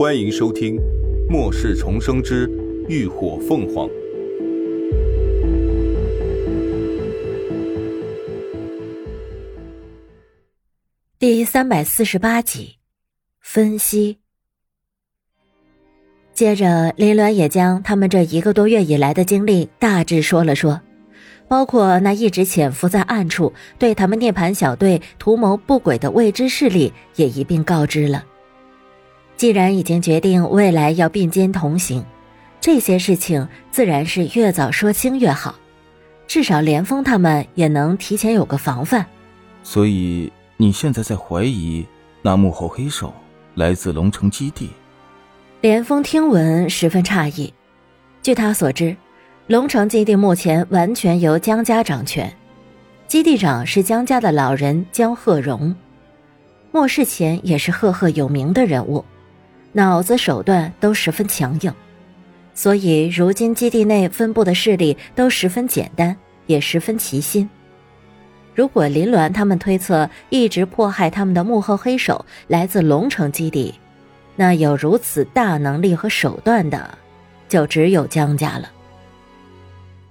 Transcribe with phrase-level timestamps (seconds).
[0.00, 0.76] 欢迎收听
[1.28, 2.50] 《末世重生之
[2.88, 3.86] 浴火凤凰》
[11.18, 12.76] 第三百四十八集
[13.40, 14.16] 分析。
[16.32, 20.80] 接着，林鸾也将他们这一个多月以来的经历大致说了说。
[21.46, 28.24] 包括那一直潜伏在暗处对他们涅槃小队图谋不轨的未知势力，也一并告知了。
[29.40, 32.04] 既然已经决定未来要并肩同行，
[32.60, 35.54] 这些事情自然是越早说清越好，
[36.26, 39.06] 至少连峰他们也能提前有个防范。
[39.62, 41.86] 所以你现在在怀疑
[42.20, 43.14] 那幕后黑手
[43.54, 44.68] 来自龙城基地？
[45.62, 47.50] 连峰听闻十分诧异，
[48.22, 48.94] 据他所知。
[49.46, 52.30] 龙城基地目前完全由江家掌权，
[53.08, 55.74] 基地长是江家的老人江鹤荣，
[56.72, 59.02] 末世前也是赫赫有名的人物，
[59.72, 61.72] 脑子手段都十分强硬，
[62.54, 67.48] 所以如今基地内分布的势力都十分简单，也十分齐心。
[68.52, 73.72] 如果林鸾他们推测一直迫害他们的幕后黑手来自龙城基地，
[74.34, 76.98] 那有如此大能力和手段的，
[77.48, 78.68] 就只有江家了。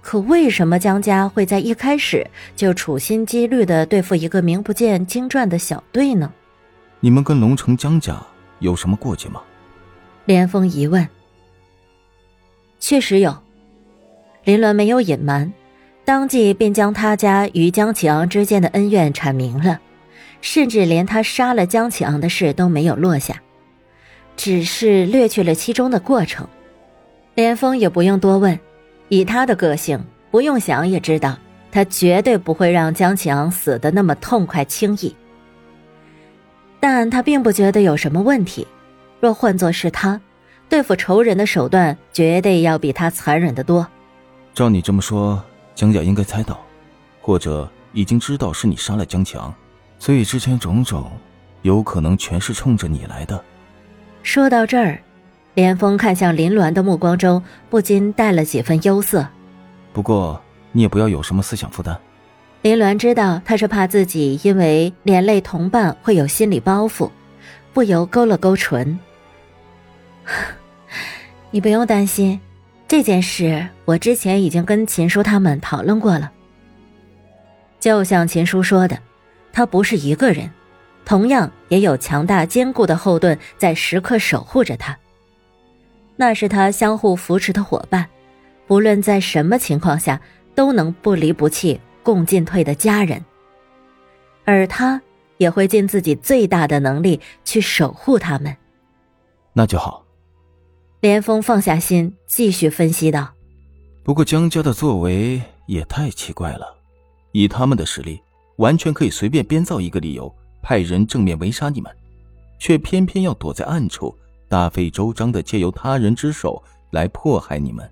[0.00, 6.32] 可为什么江家会在一开始就处心积虑的对付一个名不见经传的小队呢？
[7.00, 8.16] 你们跟龙城江家
[8.60, 9.42] 有什么过节吗？
[10.30, 11.08] 连峰一问。
[12.78, 13.36] 确实有，
[14.44, 15.52] 林鸾没有隐瞒，
[16.04, 19.80] 当即便将他家与江启昂之间的恩怨阐明了，
[20.40, 23.42] 甚至连他杀了江启昂的事都没有落下，
[24.36, 26.46] 只是略去了其中的过程。
[27.34, 28.56] 连峰也不用多问。
[29.08, 30.00] 以他的个性，
[30.30, 31.36] 不用想也知道，
[31.72, 35.12] 他绝对不会让江启昂死的那么痛快轻易。
[36.78, 38.64] 但他并不觉得有什么问题。
[39.20, 40.20] 若换作是他，
[40.68, 43.86] 对付仇人的手段绝对要比他残忍的多。
[44.54, 45.42] 照你这么说，
[45.74, 46.60] 江家应该猜到，
[47.20, 49.54] 或者已经知道是你杀了江强，
[49.98, 51.10] 所以之前种种，
[51.62, 53.40] 有可能全是冲着你来的。
[54.22, 55.00] 说到这儿。
[55.54, 59.26] 连峰看向林鸾的目光中不禁带了几分忧色。
[59.92, 60.40] 不过
[60.70, 61.98] 你也不要有什么思想负担。
[62.62, 67.10] 林鸾知道他是怕自己因为连累同伴会有心理包袱，
[67.74, 68.96] 不由勾了勾唇。
[71.50, 72.40] 你不用担心，
[72.86, 76.30] 这件事我之前已经跟秦叔他们讨论过了。
[77.78, 78.98] 就像秦叔说的，
[79.52, 80.50] 他不是一个人，
[81.04, 84.96] 同样也有强大坚固的后盾在时刻守护着他。
[86.16, 88.06] 那是他相互扶持的伙伴，
[88.66, 90.20] 不论在什么情况下
[90.54, 93.24] 都能不离不弃、共进退的家人。
[94.44, 95.00] 而他
[95.38, 98.54] 也会尽自己最大的能力去守护他们。
[99.54, 100.04] 那就好。
[101.00, 103.32] 连峰放下心，继续分析道
[104.04, 106.76] ：“不过江家的作为也太奇怪了，
[107.32, 108.20] 以他们的实力，
[108.56, 111.90] 完全可以随便编造一个理由，派人正面围杀你们，
[112.58, 114.14] 却偏偏要躲在暗处。”
[114.50, 117.88] 大费周章的借由他人之手来迫害你们，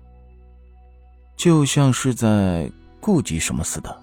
[1.37, 3.97] 就像是在顾及什么似的。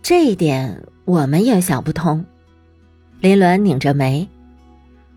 [0.00, 2.24] 这一点我们也想不通。
[3.20, 4.26] 林鸾拧着眉，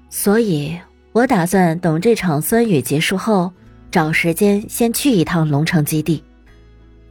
[0.09, 0.77] 所以
[1.13, 3.51] 我打算等这场酸雨结束后，
[3.91, 6.23] 找时间先去一趟龙城基地。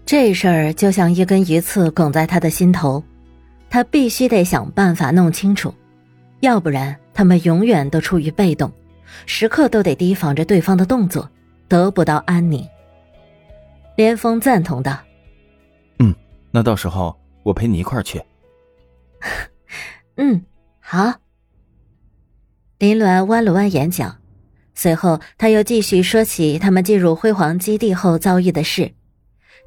[0.06, 3.02] 这事儿就像一根鱼刺梗在他的心头，
[3.68, 5.72] 他必须得想办法弄清楚，
[6.40, 8.72] 要不然他们永远都处于被动。
[9.26, 11.28] 时刻都得提防着对方的动作，
[11.68, 12.66] 得不到安宁。
[13.96, 14.98] 连峰赞同道
[15.98, 16.14] ：“嗯，
[16.50, 18.22] 那到时候我陪你一块儿去。
[20.16, 20.42] ”嗯，
[20.80, 21.12] 好。
[22.80, 24.16] 林鸾弯了弯眼角，
[24.74, 28.90] 随后他又继续说起他们进入辉煌基地后遭遇的事，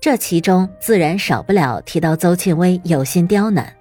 [0.02, 3.72] 这其中自然少不了提到邹庆威有心刁难。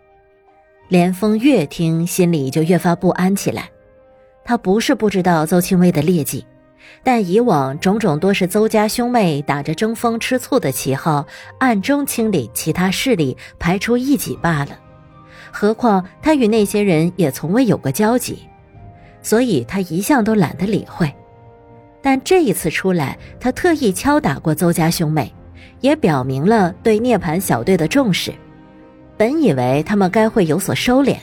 [0.88, 3.70] 连峰越听心里就越发不安起来。
[4.44, 6.44] 他不是不知道邹庆威的劣迹，
[7.02, 11.26] 但以往种种多是邹家兄妹打着争风吃醋的旗号，
[11.58, 14.78] 暗中清理其他势力，排除异己罢了。
[15.50, 18.46] 何况他与那些人也从未有过交集，
[19.22, 21.12] 所以他一向都懒得理会。
[22.02, 25.32] 但这一次出来，他特意敲打过邹家兄妹，
[25.80, 28.32] 也表明了对涅槃小队的重视。
[29.16, 31.16] 本以为他们该会有所收敛。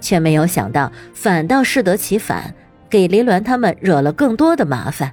[0.00, 2.54] 却没有想到，反倒适得其反，
[2.90, 5.10] 给林鸾他们惹了更多的麻烦。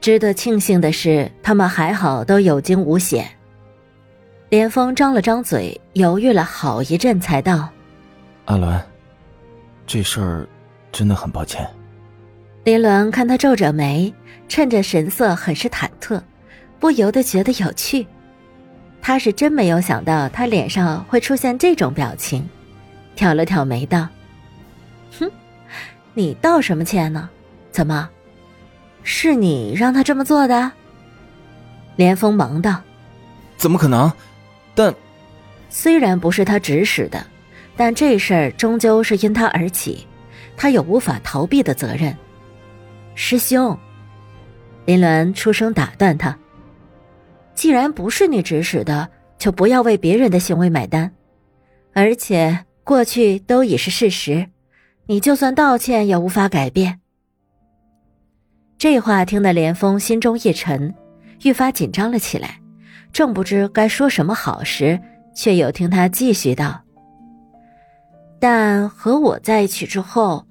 [0.00, 3.28] 值得庆幸的是，他们还好，都有惊无险。
[4.48, 7.68] 连峰张了张嘴，犹豫了好一阵，才道
[8.46, 8.80] ：“阿鸾，
[9.86, 10.48] 这事儿
[10.94, 11.68] 真的很抱歉。”
[12.64, 14.14] 林伦看他皱着眉，
[14.48, 16.22] 趁着神色很是忐忑，
[16.80, 18.06] 不由得觉得有趣。
[19.02, 22.48] 他是真没有想到他脸上会出现这种表情，
[23.14, 24.08] 挑了挑眉道
[25.20, 25.30] ：“哼，
[26.14, 27.28] 你道什么歉呢？
[27.70, 28.08] 怎么，
[29.02, 30.72] 是你让他这么做的？”
[31.96, 32.80] 连峰忙道
[33.58, 34.10] ：“怎么可能？
[34.74, 34.94] 但
[35.68, 37.26] 虽然不是他指使的，
[37.76, 40.06] 但这事儿终究是因他而起，
[40.56, 42.16] 他有无法逃避的责任。”
[43.14, 43.78] 师兄，
[44.86, 46.38] 林鸾出声打断他
[47.54, 49.08] ：“既然不是你指使的，
[49.38, 51.12] 就不要为别人的行为买单。
[51.92, 54.48] 而且过去都已是事实，
[55.06, 57.00] 你就算道歉也无法改变。”
[58.76, 60.94] 这话听得连峰心中一沉。
[61.42, 62.60] 愈发紧张了起来，
[63.12, 64.98] 正不知该说什么好时，
[65.34, 66.83] 却又听他继续道
[68.46, 70.44] ：“但和我在一起之后，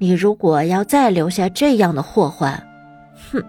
[0.00, 2.60] 你如果要再留下这样的祸患，
[3.30, 3.40] 哼，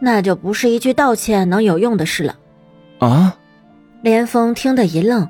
[0.00, 2.34] 那就不是一句道歉能有用的事了。”
[2.98, 3.36] 啊！
[4.00, 5.28] 连峰听得一愣，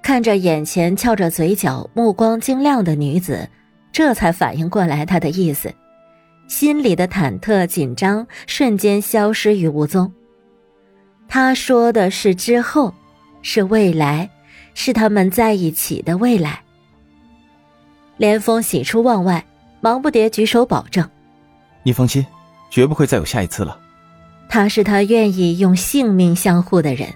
[0.00, 3.46] 看着眼前翘着嘴角、目光晶亮的女子，
[3.92, 5.70] 这才反应过来她的意思。
[6.46, 10.10] 心里的忐忑紧张瞬间消失于无踪。
[11.28, 12.94] 他说的是之后，
[13.42, 14.30] 是未来，
[14.72, 16.62] 是他们在一起的未来。
[18.18, 19.42] 连峰喜出望外，
[19.80, 21.08] 忙不迭举手保证
[21.82, 22.26] ：“你放心，
[22.68, 23.78] 绝不会再有下一次了。”
[24.50, 27.08] 他是他愿意用性命相护的人，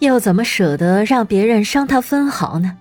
[0.00, 2.76] 又怎么舍得让别人伤他分毫呢？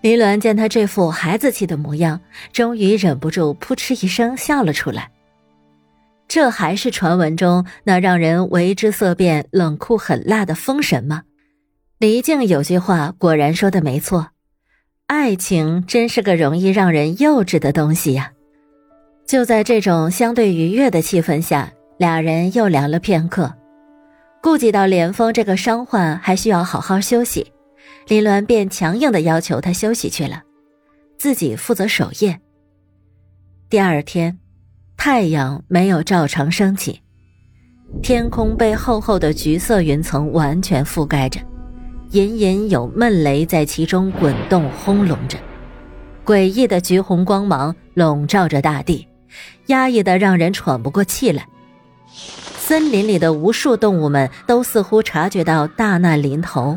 [0.00, 2.20] 林鸾见他这副孩子气的模样，
[2.52, 5.10] 终于忍不住扑哧一声笑了出来。
[6.26, 11.22] 这还是传闻中那让人为之色变、冷酷狠辣的风神吗？
[11.98, 14.28] 黎静有句话果然说的没错，
[15.10, 18.30] 爱情真是个容易让人幼稚的东西呀。
[19.26, 23.52] 就在这种相对愉悦的气氛下，俩人又聊了片刻。
[24.40, 27.50] 顾及到连峰这个伤患还需要好好休息。
[28.06, 30.44] 林鸾便强硬的要求他休息去了，
[31.18, 32.38] 自己负责守夜。
[33.68, 34.38] 第二天，
[34.96, 37.00] 太阳没有照常升起，
[38.00, 41.40] 天空被厚厚的橘色云层完全覆盖着，
[42.12, 45.38] 隐隐有闷雷在其中滚动轰隆着，
[46.24, 49.06] 诡异的橘红光芒笼罩着大地，
[49.66, 51.46] 压抑的让人喘不过气来。
[52.58, 56.76] 森林里的无数动物们都似乎察觉到大难临头。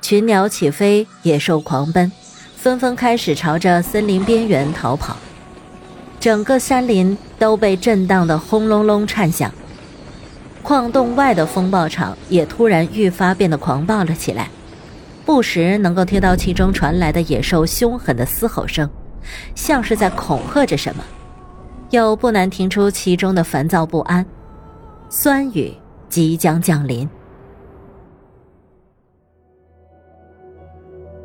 [0.00, 2.12] 群鸟起飞，野兽狂奔，
[2.56, 5.16] 纷纷开始朝着森林边缘逃跑。
[6.20, 9.52] 整个山林都被震荡的轰隆隆颤响。
[10.62, 14.48] 矿洞外的风暴场也突然愈发变得狂暴了起来，
[15.30, 18.90] 不时能够听到其中传来的野兽凶狠的嘶吼声，
[19.54, 21.04] 像是在恐吓着什么，
[21.90, 24.26] 又不难听出其中的烦躁不安。
[25.08, 25.72] 酸雨
[26.08, 27.08] 即将降临。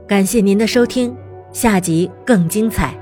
[0.08, 1.18] 感谢您的收听，
[1.52, 2.96] 下集更精彩。